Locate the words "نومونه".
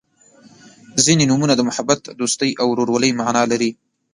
1.29-1.53